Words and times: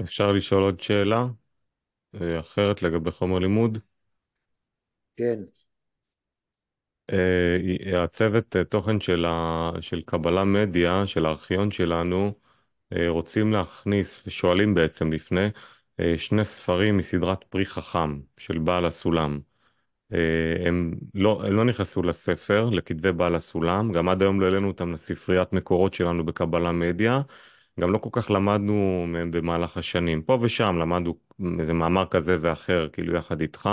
אפשר 0.00 0.30
לשאול 0.30 0.62
עוד 0.62 0.80
שאלה 0.80 1.26
אה, 2.22 2.40
אחרת 2.40 2.82
לגבי 2.82 3.10
חומר 3.10 3.38
לימוד? 3.38 3.78
כן, 5.16 5.46
אה, 7.12 8.04
הצוות 8.04 8.56
אה, 8.56 8.64
תוכן 8.64 9.00
של, 9.00 9.24
ה... 9.28 9.70
של 9.80 10.00
קבלה 10.02 10.44
מדיה, 10.44 11.06
של 11.06 11.26
הארכיון 11.26 11.70
שלנו, 11.70 12.32
אה, 12.92 13.08
רוצים 13.10 13.52
להכניס, 13.52 14.24
שואלים 14.28 14.74
בעצם 14.74 15.12
לפני, 15.12 15.48
אה, 16.00 16.14
שני 16.18 16.44
ספרים 16.46 16.96
מסדרת 16.96 17.44
פרי 17.44 17.66
חכם 17.66 18.20
של 18.38 18.58
בעל 18.58 18.86
הסולם. 18.86 19.40
אה, 20.12 20.18
הם 20.68 20.94
לא, 21.14 21.42
הם 21.46 21.52
לא 21.56 21.64
נכנסו 21.64 22.02
לספר, 22.02 22.70
לכתבי 22.70 23.12
בעל 23.12 23.34
הסולם, 23.34 23.92
גם 23.92 24.08
עד 24.08 24.22
היום 24.22 24.40
לא 24.40 24.46
העלינו 24.46 24.68
אותם 24.68 24.92
לספריית 24.92 25.52
מקורות 25.52 25.94
שלנו 25.94 26.26
בקבלה 26.26 26.72
מדיה, 26.72 27.22
גם 27.80 27.92
לא 27.92 27.98
כל 27.98 28.08
כך 28.12 28.30
למדנו 28.30 29.04
מהם 29.08 29.30
במהלך 29.30 29.76
השנים. 29.76 30.22
פה 30.22 30.38
ושם 30.40 30.76
למדנו 30.80 31.18
איזה 31.60 31.72
מאמר 31.72 32.06
כזה 32.06 32.36
ואחר, 32.40 32.88
כאילו 32.92 33.16
יחד 33.16 33.40
איתך, 33.40 33.68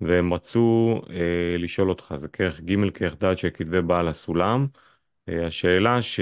והם 0.00 0.34
רצו 0.34 1.00
אה, 1.10 1.56
לשאול 1.58 1.88
אותך, 1.88 2.14
זה 2.16 2.28
כרך 2.28 2.60
ג' 2.60 2.90
כרך 2.90 3.24
ד' 3.24 3.36
של 3.36 3.50
כתבי 3.54 3.82
בעל 3.82 4.08
הסולם. 4.08 4.66
אה, 5.28 5.46
השאלה 5.46 6.02
ש... 6.02 6.20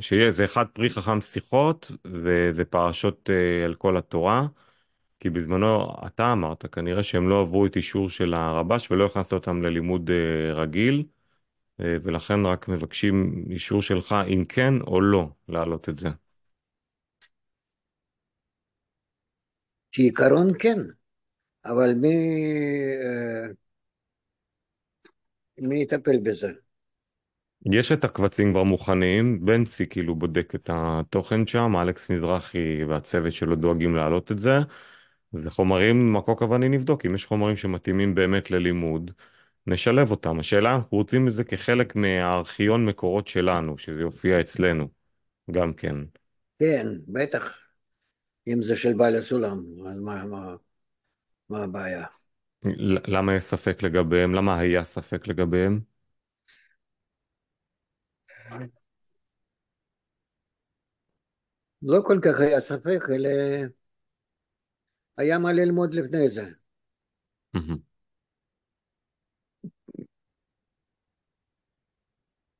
שיהיה, 0.00 0.30
זה 0.30 0.44
אחד 0.44 0.66
פרי 0.72 0.88
חכם 0.88 1.20
שיחות 1.20 1.92
ו... 2.06 2.50
ופרשות 2.56 3.30
אה, 3.30 3.64
על 3.64 3.74
כל 3.74 3.96
התורה. 3.96 4.46
כי 5.20 5.30
בזמנו 5.30 5.86
אתה 6.06 6.32
אמרת, 6.32 6.66
כנראה 6.74 7.02
שהם 7.02 7.28
לא 7.28 7.40
עברו 7.40 7.66
את 7.66 7.76
אישור 7.76 8.10
של 8.10 8.34
הרב"ש 8.34 8.90
ולא 8.90 9.04
הכנסת 9.06 9.32
אותם 9.32 9.62
ללימוד 9.62 10.10
אה, 10.10 10.54
רגיל, 10.54 11.04
ולכן 11.78 12.46
רק 12.46 12.68
מבקשים 12.68 13.44
אישור 13.50 13.82
שלך 13.82 14.14
אם 14.28 14.44
כן 14.48 14.74
או 14.80 15.00
לא 15.00 15.28
להעלות 15.48 15.88
את 15.88 15.98
זה. 15.98 16.08
כעיקרון 19.92 20.52
כן, 20.58 20.78
אבל 21.64 21.94
מי, 21.94 22.14
אה, 23.04 23.52
מי 25.58 25.82
יטפל 25.82 26.18
בזה? 26.22 26.52
יש 27.72 27.92
את 27.92 28.04
הקבצים 28.04 28.52
כבר 28.52 28.62
מוכנים, 28.62 29.44
בנצי 29.44 29.86
כאילו 29.86 30.14
בודק 30.14 30.54
את 30.54 30.70
התוכן 30.72 31.46
שם, 31.46 31.76
אלכס 31.82 32.10
מזרחי 32.10 32.84
והצוות 32.88 33.32
שלו 33.32 33.56
דואגים 33.56 33.96
להעלות 33.96 34.32
את 34.32 34.38
זה, 34.38 34.56
וחומרים, 35.34 36.12
מקור 36.12 36.38
כוונה 36.38 36.68
נבדוק, 36.68 37.06
אם 37.06 37.14
יש 37.14 37.26
חומרים 37.26 37.56
שמתאימים 37.56 38.14
באמת 38.14 38.50
ללימוד, 38.50 39.10
נשלב 39.66 40.10
אותם. 40.10 40.38
השאלה, 40.40 40.74
אנחנו 40.74 40.98
רוצים 40.98 41.28
את 41.28 41.32
זה 41.32 41.44
כחלק 41.44 41.96
מהארכיון 41.96 42.86
מקורות 42.86 43.28
שלנו, 43.28 43.78
שזה 43.78 44.00
יופיע 44.00 44.40
אצלנו, 44.40 44.88
גם 45.50 45.74
כן. 45.74 45.96
כן, 46.58 46.86
בטח, 47.08 47.58
אם 48.48 48.62
זה 48.62 48.76
של 48.76 48.94
בעל 48.94 49.16
הסולם, 49.16 49.64
אז 49.88 50.00
מה, 50.00 50.26
מה, 50.26 50.54
מה 51.48 51.62
הבעיה? 51.64 52.04
למה 53.08 53.34
יש 53.36 53.42
ספק 53.42 53.82
לגביהם? 53.82 54.34
למה 54.34 54.58
היה 54.58 54.84
ספק 54.84 55.28
לגביהם? 55.28 55.80
לא 61.82 62.00
כל 62.06 62.18
כך 62.22 62.40
היה 62.40 62.60
ספק, 62.60 63.04
אלא 63.14 63.28
היה 65.16 65.38
מה 65.38 65.52
ללמוד 65.52 65.94
לפני 65.94 66.28
זה. 66.30 66.50
מהמם. 67.54 67.82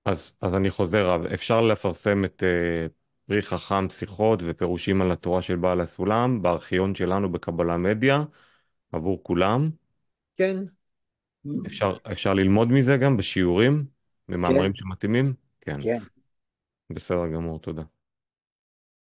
אז, 0.04 0.32
אז 0.40 0.54
אני 0.54 0.70
חוזר. 0.70 1.34
אפשר 1.34 1.60
לפרסם 1.60 2.24
את 2.24 2.42
uh, 2.42 2.90
פרי 3.26 3.42
חכם 3.42 3.88
שיחות 3.88 4.40
ופירושים 4.44 5.02
על 5.02 5.12
התורה 5.12 5.42
של 5.42 5.56
בעל 5.56 5.80
הסולם 5.80 6.42
בארכיון 6.42 6.94
שלנו 6.94 7.32
בקבלה 7.32 7.76
מדיה 7.76 8.24
עבור 8.92 9.20
כולם. 9.22 9.70
כן, 10.34 10.56
אפשר, 11.66 11.96
אפשר 12.12 12.34
ללמוד 12.34 12.68
מזה 12.72 12.96
גם 12.96 13.16
בשיעורים, 13.16 13.84
כן, 13.84 14.32
במאמרים 14.34 14.74
שמתאימים? 14.74 15.34
כן, 15.60 15.80
כן. 15.80 15.98
בסדר 16.90 17.26
גמור, 17.28 17.58
תודה. 17.58 17.82